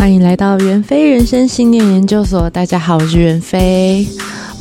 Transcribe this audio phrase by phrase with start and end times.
[0.00, 2.48] 欢迎来到袁飞人生信念研究所。
[2.48, 4.08] 大家好，我是袁飞。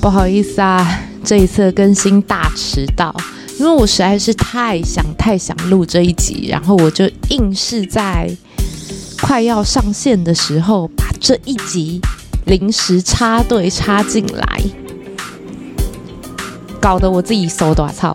[0.01, 3.15] 不好意思啊，这一次更新大迟到，
[3.57, 8.29] 因为我实在是太想太想录这一集，然后我就硬是在
[9.21, 12.01] 快要上线的时候把这一集
[12.45, 14.61] 临时插队插进来，
[16.81, 18.13] 搞得我自己手短操。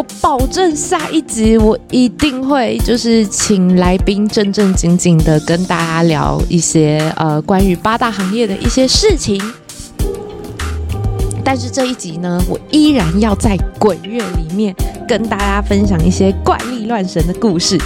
[0.00, 9.38] 我保证下一集我一定会就是请来宾正正经经的跟大家聊一些呃关于八大行业的一些事情。
[11.44, 14.74] 但是这一集呢，我依然要在鬼月里面
[15.06, 17.76] 跟大家分享一些怪力乱神的故事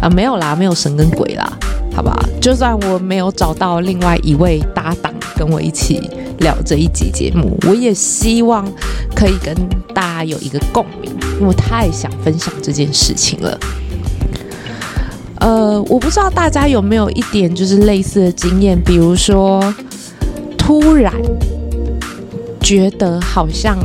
[0.00, 1.58] 啊，呃，没有啦，没有神跟鬼啦，
[1.92, 2.16] 好吧？
[2.40, 8.64] 就算我没有找到另外一位搭档跟我一起聊这一集节目，我也希望
[9.12, 9.52] 可以跟
[9.92, 11.10] 大家有一个共鸣，
[11.42, 13.58] 因为太想分享这件事情了。
[15.40, 19.74] 呃，我不知道大家有没有一点就是类似的经验，比如说
[20.56, 21.12] 突然
[22.60, 23.76] 觉得好像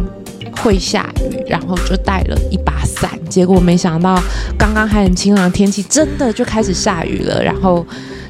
[0.62, 4.22] 会下雨，然后就带了一把伞，结果没想到
[4.56, 7.84] 刚刚还很晴朗的天气，真的就开始下雨了，然后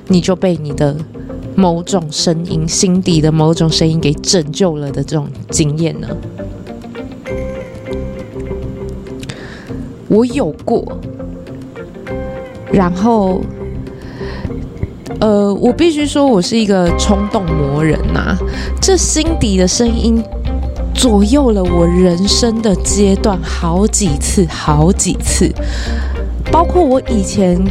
[0.07, 0.95] 你就被你的
[1.53, 6.07] 某种声音，心底的某种声音给拯救了的这种经验呢？
[10.07, 10.83] 我有过，
[12.71, 13.41] 然后，
[15.19, 18.37] 呃，我必须说，我是一个冲动魔人呐、啊。
[18.81, 20.23] 这心底的声音
[20.93, 25.51] 左右了我人生的阶段好几次，好几次，
[26.51, 27.61] 包括我以前。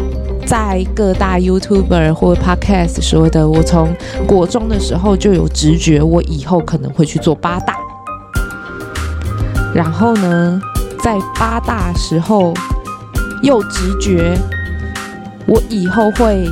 [0.46, 3.92] 在各大 YouTuber 或 Podcast 说的，我从
[4.28, 7.74] 国中的时候就有直觉，我以后可能会去做八大。
[9.74, 10.60] 然后呢，
[11.06, 12.52] 在八大时候
[13.40, 14.36] 又直觉，
[15.46, 16.44] 我以后会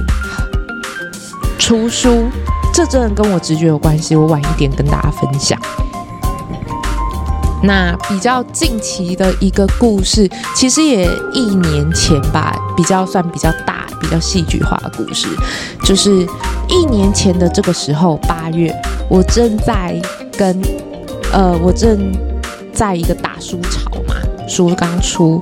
[1.58, 2.26] 出书。
[2.72, 5.58] 这真的跟我直觉有关系，我晚一点跟大家分享。
[7.64, 15.26] 那比较近期的一个故事，其实也一年前吧，比较算比较大、比较戏剧化的故事，
[15.82, 16.24] 就是
[16.68, 18.72] 一年前的这个时候，八月，
[19.10, 20.00] 我正在
[20.38, 20.62] 跟
[21.32, 22.12] 呃，我正
[22.72, 23.83] 在一个大书场，
[24.48, 25.40] 书刚出，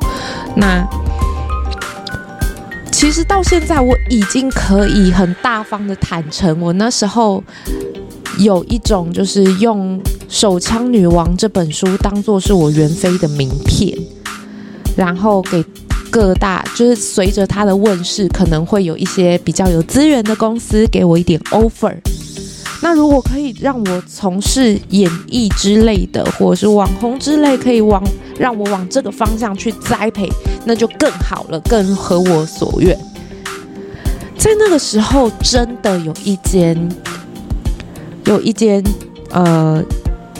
[0.56, 0.86] 那
[2.90, 7.42] 其实到现在我已经可以很大方的坦诚，我那时候
[8.38, 10.00] 有一种就是用。
[10.34, 13.94] 《手枪女王》这本书当做是我袁非的名片，
[14.96, 15.62] 然后给
[16.10, 21.94] 各大就是随着它的问世，可能会有一些比较有资源的公司给我一点 offer。
[22.82, 28.02] 那如果可以让我从事演艺之类的，或者是网红之类，可以往
[28.36, 30.28] 让我往这个方向去栽培，
[30.66, 32.98] 那就更好了，更合我所愿。
[34.36, 36.76] 在那个时候，真的有一间，
[38.26, 38.84] 有一间，
[39.30, 39.82] 呃。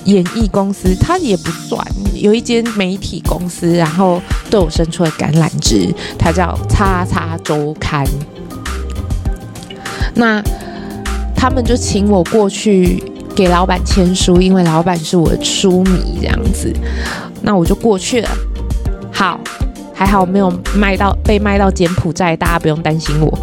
[0.06, 1.81] 演艺公司，它也不算
[2.12, 4.20] 有一间媒体公司，然后
[4.50, 8.04] 对我伸出了橄榄枝，它叫《叉叉周刊》。
[10.16, 10.42] 那
[11.42, 13.03] 他们就请我过去
[13.34, 16.72] 给老板签书，因为老板是我的书迷，这样子。
[17.42, 18.28] 那我就过去了。
[19.10, 19.41] 好，
[19.92, 23.36] 还好没有卖到被卖到柬埔寨，大家不用担心我。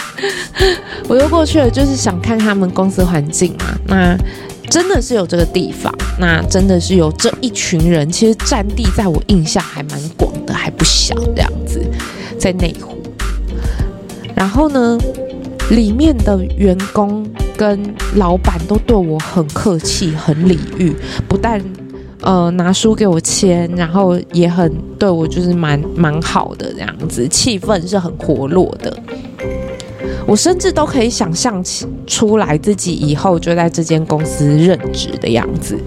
[1.08, 3.64] 我又过去了，就是想看他们公司环境嘛。
[3.86, 4.14] 那。
[4.68, 11.80] 真的是有这个地方，那真的是有这一群人，其实占地在我印象还蛮广的，还不小这样子，
[12.36, 12.98] 在内湖。
[14.34, 14.98] 然后呢，
[15.70, 17.80] 里面的员工跟
[18.14, 20.94] 老板都对我很客气，很礼遇，
[21.26, 21.60] 不但
[22.22, 28.96] 呃拿书给我签，然后也很对我就是蛮蛮好的这样子，气氛是很活络的。
[30.26, 35.78] 我甚至都可以想象起出来自己以后就在这间公司任职的样子，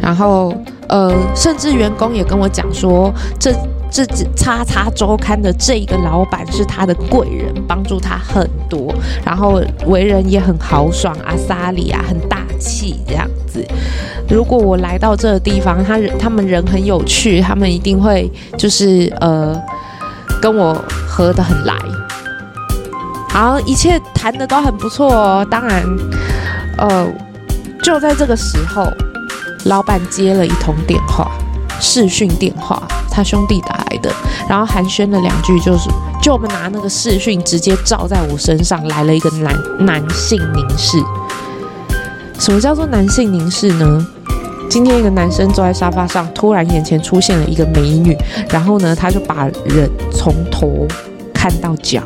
[0.00, 0.54] 然后
[0.88, 3.52] 呃，甚至员工也跟我讲说，这
[3.90, 4.04] 这
[4.36, 8.94] 叉叉周刊的这一个老板是他的贵人，帮助他很多，
[9.24, 13.64] 然后为人也很豪爽，阿萨里啊，很大气这样子。
[14.28, 19.58] 如果我来到这个地方，他他们人很有趣，他们一定会就是呃
[20.42, 20.74] 跟我
[21.08, 21.74] 合得很来。
[23.30, 25.46] 好，一切谈的都很不错哦。
[25.50, 25.84] 当然，
[26.78, 27.06] 呃，
[27.82, 28.90] 就在这个时候，
[29.66, 31.30] 老板接了一通电话，
[31.78, 32.82] 视讯电话，
[33.16, 34.12] 他兄弟打来的，
[34.46, 35.88] 然后寒暄了两句，就是
[36.20, 40.98] 就我们拿那个视讯直接照在我身上，来了一个男男性凝视。
[42.38, 44.06] 什么叫做男性凝视呢？
[44.68, 48.14] 今天一个男生坐在沙发上，突然眼前出现了一个美女，
[48.50, 50.86] 然后呢，他就把人从头
[51.32, 52.02] 看到脚，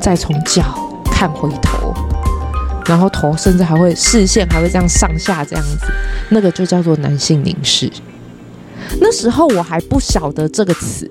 [0.00, 0.62] 再从脚
[1.04, 1.92] 看回头，
[2.86, 5.76] 然后头甚至还会视线还会这样上下这样子，
[6.30, 7.92] 那个就叫做男性凝视。
[9.00, 11.08] 那时候我还不晓得这个词，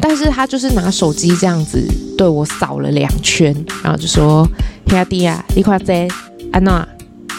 [0.00, 1.82] 但是他就是拿手机这样子
[2.18, 4.48] 对我扫了两圈，然后就说
[4.88, 6.08] ：“兄弟啊，你看这
[6.52, 6.86] 安娜，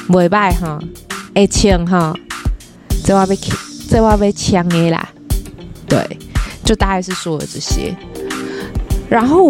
[0.09, 0.79] 袂歹哈。”
[1.35, 2.15] 爱枪哈，
[3.03, 3.35] 这话被
[3.89, 5.09] 这话被抢的啦，
[5.87, 6.19] 对，
[6.63, 7.95] 就大概是说了这些，
[9.09, 9.49] 然后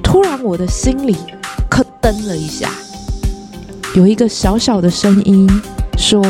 [0.00, 1.16] 突然我的心里
[1.68, 2.70] 咯噔了一下，
[3.96, 5.50] 有一个小小的声音
[5.98, 6.22] 说：“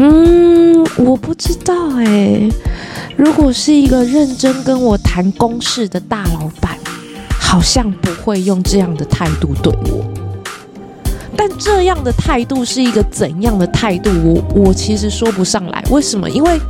[0.00, 2.48] 嗯，我不知道哎，
[3.16, 6.78] 如果是一个认真跟我谈公事的大老板，
[7.40, 10.04] 好像不会用这样的态度对我。”
[11.36, 14.10] 但这样的态度是一个怎样的态度？
[14.24, 15.82] 我我其实说不上来。
[15.90, 16.30] 为什么？
[16.30, 16.60] 因为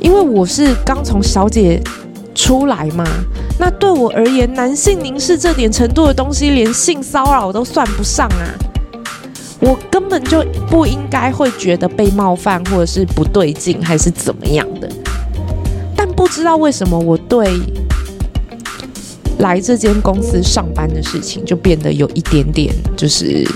[0.00, 1.80] 因为我是刚从小姐
[2.34, 3.04] 出来嘛。
[3.56, 8.54] 那对我而言，男性凝视这点程度的东西，连性骚扰都算不上啊。
[9.60, 14.88] 我根本就不应该会觉得被冒犯，或者是不对劲，还是怎么样的。
[15.96, 17.60] 但不知道为什么，我对。
[19.40, 23.48] 来这间公司上班的事情就变得有一点点，就是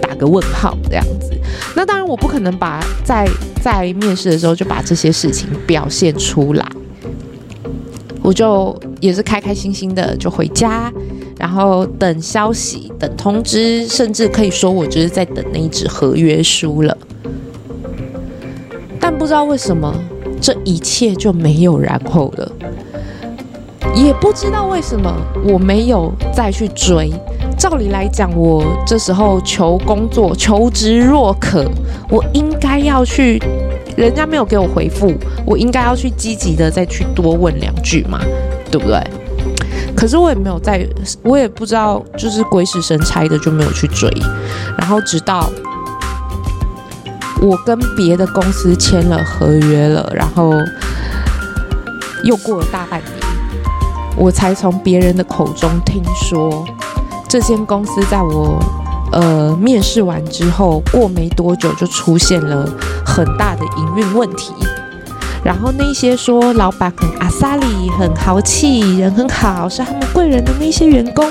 [0.00, 1.30] 打个问号这样子。
[1.76, 3.24] 那当然，我不可能把在
[3.62, 6.66] 在面试的时候就把这些事情表现出来。
[8.22, 10.92] 我就也是开开心心的就回家，
[11.38, 16.96] 然后等消息、等通知，甚至可以说我就是在等那一纸合约书了。
[19.00, 19.94] 但不知道为什么，
[20.40, 22.52] 这一切就没有然后了。
[23.94, 25.14] 也不知道为什么
[25.46, 27.12] 我没有再去追。
[27.56, 31.64] 照理来讲，我这时候求工作、求职若渴，
[32.10, 33.40] 我应该要去。
[33.96, 35.14] 人家没有给我回复，
[35.46, 38.20] 我应该要去积极的再去多问两句嘛，
[38.68, 39.00] 对不对？
[39.96, 40.86] 可是我也没有在，
[41.22, 44.10] 我也不知道，就是鬼使神差的就没有去追。
[44.76, 45.48] 然后直到
[47.40, 50.52] 我跟别的公司签了合约了，然后
[52.24, 53.12] 又过了大半年。
[54.16, 56.64] 我才从别人的口中听说，
[57.28, 58.58] 这间公司在我
[59.12, 62.68] 呃面试完之后，过没多久就出现了
[63.04, 64.52] 很大的营运问题。
[65.44, 71.24] 然后那些说老板很阿萨里、很豪气、人很好，是他们贵人的那些员工，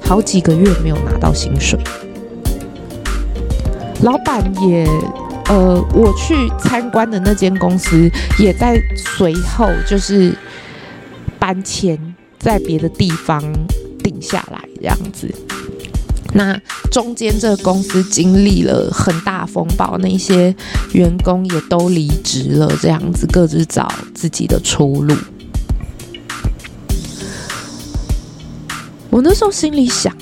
[0.00, 1.78] 好几个月没有拿到薪水。
[4.02, 4.86] 老板也
[5.48, 10.34] 呃，我去参观的那间公司也在随后就是
[11.38, 12.14] 搬迁。
[12.38, 13.42] 在别的地方
[14.00, 15.28] 定下来这样子，
[16.34, 16.60] 那
[16.90, 20.54] 中间这个公司经历了很大风暴，那些
[20.92, 25.16] 员工也都离职了，这样子各自找自己的出路。
[29.10, 30.14] 我那时候心里想，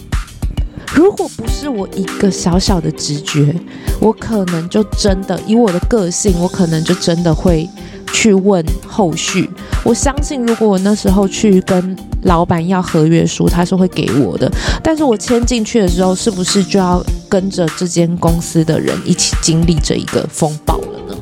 [0.94, 3.54] 如果不是我一个小小的直觉，
[4.00, 7.68] 我可能就真的以我的个性，我可能就真的会。
[8.16, 9.50] 去问后续，
[9.84, 14.50] 我相信如果我那时候去跟老板要合约书，他是会给我的。
[14.82, 21.14] 但是我签进去的时候，是不是就要跟着这间公司的人一起经历这一个风暴了呢？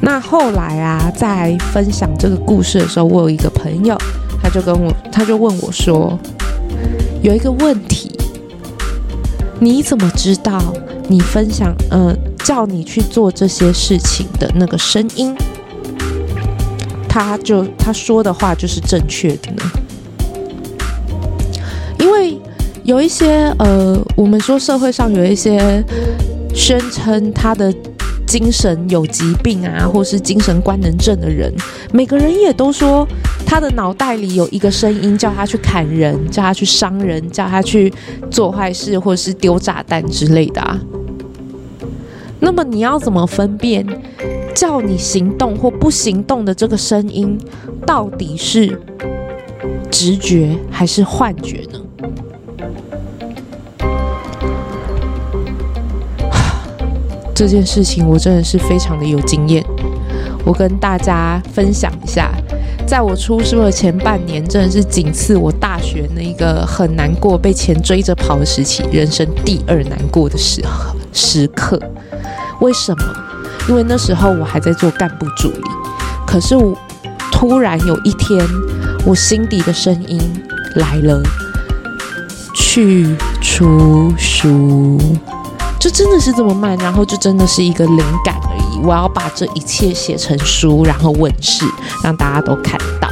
[0.00, 3.94] 那后来啊，在分享这个故事的时候，我有一个朋友，
[4.42, 6.18] 他就跟我，他就问我说，
[7.22, 8.18] 有一个问题，
[9.60, 10.58] 你怎么知道
[11.06, 15.36] 你分享，嗯、叫你去做这些事情的那个声音，
[17.08, 19.62] 他就他说的话就是正确的呢？
[21.98, 22.38] 因为
[22.84, 25.84] 有一些呃，我们说社会上有一些
[26.54, 27.74] 宣称他的
[28.26, 31.52] 精神有疾病啊，或是精神官能症的人，
[31.92, 33.06] 每个人也都说
[33.46, 37.92] 他的脑袋里有一个声音叫他去砍人，叫他去伤人，叫他去
[38.30, 40.78] 做坏事，或是丢炸弹之类的啊。
[42.40, 43.86] 那么你要怎么分辨
[44.54, 47.38] 叫你行动或不行动的这个声音
[47.86, 48.80] 到底是
[49.90, 51.80] 直觉还是幻觉呢？
[57.34, 59.64] 这件事情我真的是非常的有经验，
[60.44, 62.32] 我跟大家分享一下，
[62.86, 70.62] 在我出书的前半年，真的是仅次我大学那一个很难过被钱追着跑的时期，人生第二难过的时
[71.12, 71.80] 时刻。
[72.60, 73.04] 为什么？
[73.68, 75.62] 因为那时候我还在做干部助理，
[76.26, 76.76] 可是我
[77.30, 78.44] 突然有一天，
[79.04, 80.18] 我心底的声音
[80.76, 81.22] 来了，
[82.54, 84.98] 去出书，
[85.78, 88.80] 就真的是这么慢，然后就真的是一个灵感而已。
[88.82, 91.64] 我要把这一切写成书，然后问世，
[92.02, 93.08] 让大家都看到。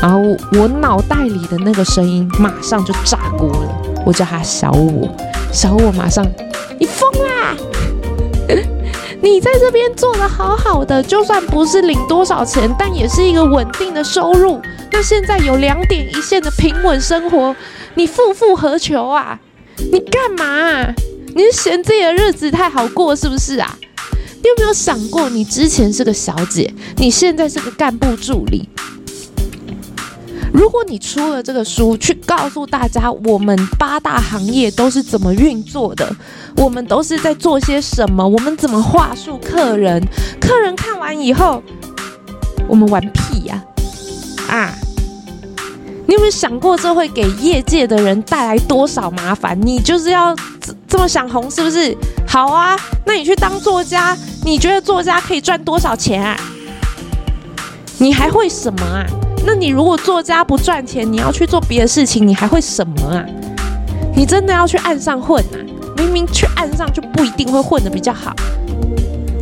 [0.00, 0.18] 然后
[0.52, 3.68] 我脑袋里的那个声音马上就炸锅了，
[4.06, 5.08] 我叫他小我，
[5.52, 6.24] 小我马上，
[6.78, 7.11] 你疯！
[9.22, 14.60] 你在这边做的好好的，就算不是领多少钱，但也是一个稳定的收入。
[14.90, 17.54] 那现在有两点一线的平稳生活，
[17.94, 19.38] 你夫复何求啊？
[19.92, 20.94] 你干嘛啊？
[21.34, 23.78] 你是嫌自己的日子太好过是不是啊？
[24.42, 28.68] 你有没有想过，你之前是个小姐，你现在是个干部助理？
[30.52, 36.14] 如果你出了这个书，去告诉大家我们八大行业都是怎么运作的，
[36.56, 40.02] 我们都是在做些什么，我们怎么话术客人，
[40.40, 41.62] 客人看完以后，
[42.68, 43.62] 我们玩屁呀！
[44.48, 44.74] 啊，
[46.06, 49.58] 你有没有想过这会给业界的人带来多少麻烦？
[49.62, 50.36] 你就是要
[50.86, 51.96] 这么想红是不是？
[52.28, 56.38] 好啊，那你去当作家，你觉得作家可以赚多少钱啊？
[57.96, 59.06] 你还会什么啊？
[59.44, 63.24] 那你如果作家不赚钱，你要去做别的事情，你还会什么啊？
[64.14, 65.58] 你真的要去岸上混啊？
[65.96, 68.34] 明明去岸上就不一定会混得比较好。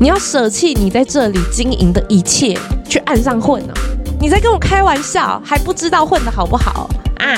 [0.00, 3.74] 你要舍弃你在这里经营的一切，去岸上混啊？
[4.18, 6.88] 你在跟我开玩笑，还不知道混得好不好
[7.18, 7.36] 啊？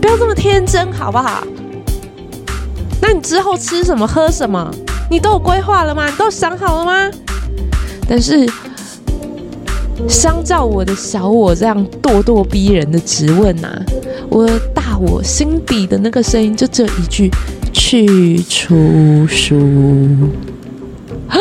[0.00, 1.44] 不要这么天真好不好？
[3.00, 4.70] 那你之后吃什么喝什么，
[5.10, 6.06] 你都有规划了吗？
[6.06, 7.10] 你都想好了吗？
[8.08, 8.50] 但是。
[10.08, 13.68] 相较我的小我这样咄咄逼人的质问呐、
[14.28, 17.30] 我大我心底的那个声音就这一句：
[17.72, 19.56] 去出书
[21.28, 21.38] 啊！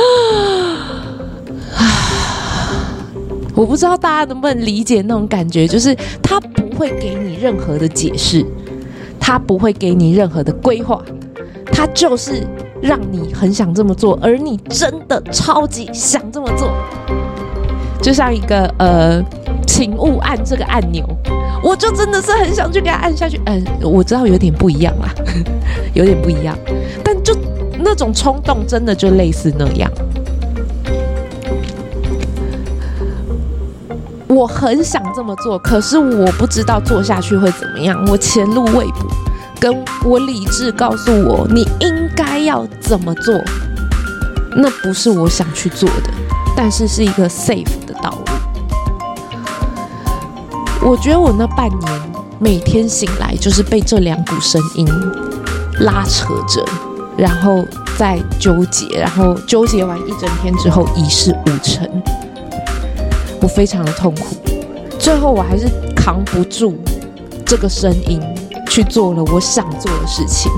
[3.56, 8.46] 我不知道大家能不能理解那种感觉，就是他不会给你任何的解释，
[9.20, 11.02] 他不会给你任何的规划，
[11.72, 12.46] 他就是
[12.82, 16.72] 让你很想这么做，而你真的超级想这么做。
[18.02, 19.24] 就像一个呃，
[19.68, 21.06] 请勿按这个按钮，
[21.64, 23.40] 我就真的是很想去给他按下去。
[23.46, 25.10] 嗯、我知道有点不一样啦，
[25.94, 26.58] 有点不一样，
[27.04, 27.38] 但就
[27.80, 29.90] 那种冲动，真的就类似那样。
[34.28, 38.04] 我很想这么做，可是我不知道做下去会怎么样。
[38.10, 39.06] 我前路未卜，
[39.60, 43.36] 跟我理智告诉我你应该要怎么做，
[44.56, 46.10] 那不是我想去做的，
[46.56, 47.81] 但是是一个 safe。
[50.84, 52.02] 我觉得我那半年
[52.40, 54.88] 每天醒来就是被这两股声音
[55.82, 56.66] 拉扯着，
[57.16, 57.64] 然后
[57.98, 61.88] 再纠结，然后纠结完一整天之后一事无成，
[63.40, 64.36] 我非常的痛苦。
[64.98, 66.76] 最后我还是扛不住
[67.46, 68.20] 这个声音，
[68.68, 70.52] 去做了我想做的事情。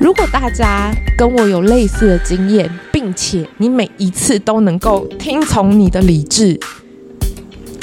[0.00, 6.58] 如果大家跟我有类似的经验，并且你每一次都能够听从你的理智，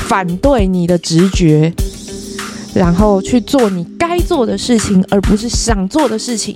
[0.10, 1.72] 反对你的直觉，
[2.74, 6.56] 然后去做你该做的事情，而不是想做的事情，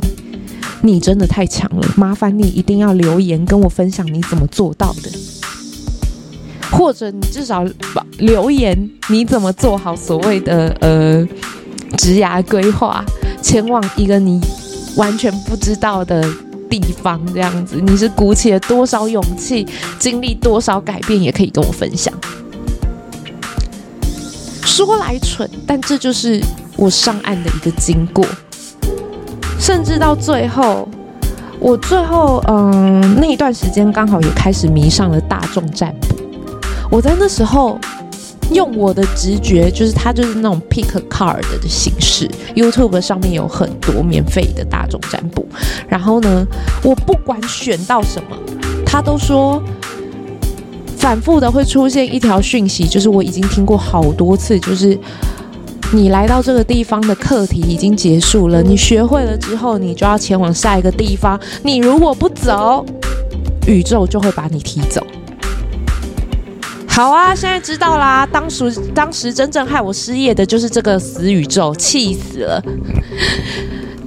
[0.82, 1.88] 你真的太强了。
[1.96, 5.12] 麻烦你一定要留言跟我分享你怎么做到的，
[6.72, 7.64] 或者你至少
[8.18, 11.24] 留言你怎么做好所谓的呃
[11.96, 13.06] 职涯规划，
[13.40, 14.42] 前往一个你。
[14.96, 16.24] 完全不知道的
[16.70, 19.66] 地方，这样子，你是鼓起了多少勇气，
[19.98, 22.14] 经历多少改变，也可以跟我分享。
[24.74, 26.42] 说来蠢，但这就是
[26.76, 28.26] 我上岸的一个经过。
[29.60, 30.90] 甚至到最后，
[31.60, 36.16] 我最后嗯、那一段时间刚好也开始迷上了大众占卜。
[36.90, 37.78] 我在那时候。
[38.52, 42.30] 用我的直觉，就是它就是那种 pick card 的形式。
[42.54, 45.48] YouTube 上面有很多免费的大众占卜，
[45.88, 46.46] 然后呢，
[46.84, 48.38] 我不管选到什么，
[48.86, 49.64] 他都说
[51.04, 54.98] 反复的会出现一条讯息，就是我已经听过好多次，就是
[55.92, 61.38] 你来到这个地方的课题已经结束了，你学会了之后，你就要前往下一个地方。
[61.62, 62.86] 你如果不走，
[63.68, 65.06] 宇宙就会把你踢走。
[66.88, 68.26] 好啊，现在知道啦。
[68.26, 72.64] 当时，当时真正害我失业的就是这个死宇宙，气死了。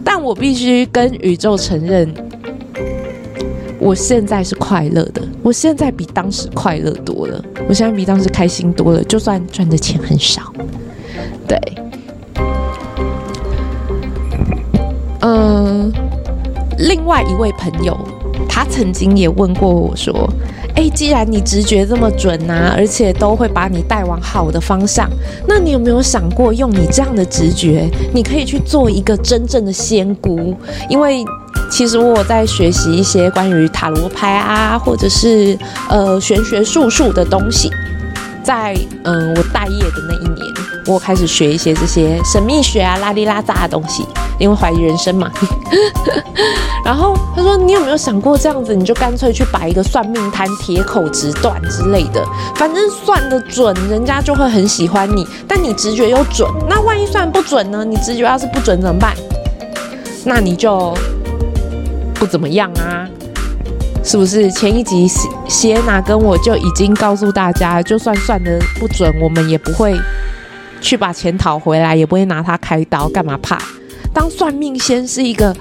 [0.02, 2.10] 但我必须跟宇宙承认，
[3.86, 5.22] 我现在是快乐的。
[5.44, 9.00] 我现在比当时快乐多了，我现在比当时开心多了。
[9.04, 10.52] 就算赚的钱很少，
[11.46, 11.56] 对。
[15.20, 15.92] 嗯，
[16.78, 17.96] 另外一位朋友
[18.48, 20.28] 他曾经也问过我说
[20.74, 25.08] ：“诶，既然你直觉这么准啊，而且都会把你带往好的方向，
[25.46, 30.56] 那你有没有想过用你这样的直觉，你可以去做一个真正的仙姑？
[30.88, 31.24] 因为
[31.76, 35.54] 其实我在学习一些关于塔罗牌啊，或者是
[35.90, 37.70] 呃玄学术数的东西，
[38.42, 40.54] 在嗯、我待业的那一年，
[40.86, 44.06] 我开始学一些这些神秘学啊、拉里拉杂的东西。”
[44.40, 45.30] 因为怀疑人生嘛，
[46.82, 55.28] 然后他说：“你有没有想过这样子，你就干脆去摆一个算命摊，铁口直断之类的，反正算得准，人家就会很喜欢你。
[55.46, 57.84] 但你直觉又准，那万一算不准呢？
[57.84, 59.14] 你直觉要是不准怎么办？
[60.24, 60.92] 那你就
[62.26, 63.08] 怎么样啊，
[64.04, 64.50] 是不是？
[64.50, 65.06] 前一集
[65.48, 69.98] 谢娜跟我就已经告诉大家，就算算的不准，我们也不会
[70.80, 73.60] 去把钱讨回来，也不会拿他开刀，干嘛怕？”
[74.12, 75.54] 当算命先是一个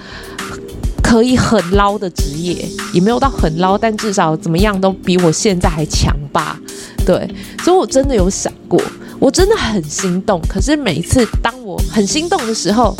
[1.03, 6.57] 可以很捞的职业，也没有到很捞，但至少怎么样都比我现在还强吧？
[7.05, 7.29] 对，
[7.63, 8.81] 所以我真的有想过，
[9.19, 10.41] 我真的很心动。
[10.48, 12.95] 可是每一次当我很心动的时候，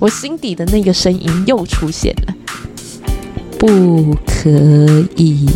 [0.00, 2.34] 我心底的那个声音又出现了，
[3.58, 4.48] 不可
[5.16, 5.46] 以。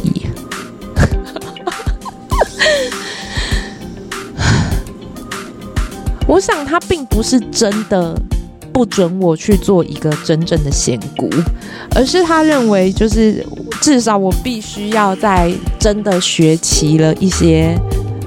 [6.26, 8.14] 我想他并不是真的。
[8.70, 11.28] 不准我去做一个真正的仙姑，
[11.96, 13.44] 而是他认为，就是
[13.80, 17.76] 至少我必须要在真的学齐了一些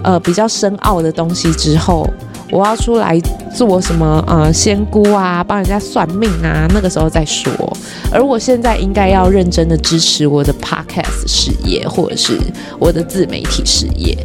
[0.04, 2.06] 呃比较深奥的东西之后，
[2.52, 3.18] 我要出来
[3.54, 7.52] 做什么呃仙姑啊，帮人家算命啊，那个时候再说。
[8.12, 12.40] 而我现在应该要认真的支持我的 podcast 事业，或者是
[12.80, 14.18] 我的自媒体事业。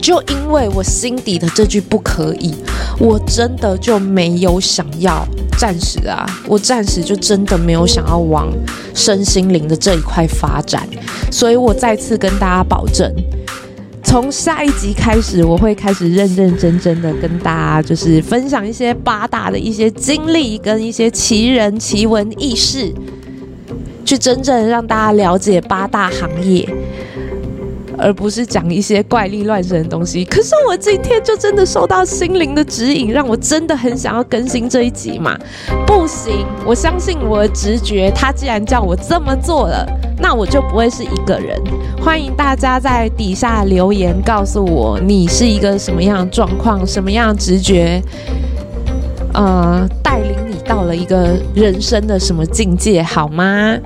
[0.00, 2.54] 就因为我心底的这句不可以，
[2.98, 8.52] 我真的就没有想要，暂时啊，我暂时就真的没有想要往
[8.94, 10.86] 身心灵的这一块发展，
[11.30, 13.10] 所以我再次跟大家保证，
[14.02, 22.92] 从下一集开始，我会开始认认真真的跟大家就是分享一些八大的一些经历跟一些奇人奇闻异事，
[24.04, 26.68] 去真正让大家了解八大行业。
[27.98, 30.24] 而不是讲一些怪力乱神的东西。
[30.24, 35.38] 可是我今天就真的受到心灵的指引，让我真的很想要更新这一集嘛。
[35.86, 39.86] 不行，我相信我的直觉，他既然叫我这么做了，
[40.18, 41.60] 那我就不会是一个人。
[42.02, 48.02] 欢迎大家在底下留言告诉我，你是一个什么样的状况，什么样的直觉，
[49.32, 53.76] 呃，带领你到了一个人生的什么境界，好吗？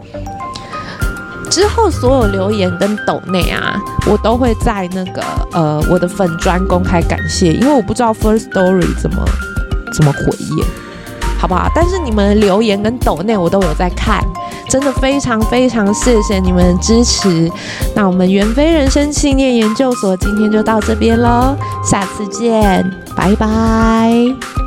[1.51, 9.25] 之后所有留言跟抖内啊，我都会在那个呃我的粉砖公开感谢，因为我不知道 First Story 怎么
[9.93, 10.23] 怎么回
[10.57, 10.65] 耶，
[11.39, 11.71] 好不好？
[11.75, 14.23] 但是你们留言跟抖内我都有在看，
[14.69, 17.51] 真的非常非常谢谢你们的支持。
[17.95, 22.85] 那我们元非人生信念研究所今天就到这边喽，下次见，
[23.17, 24.58] 拜拜。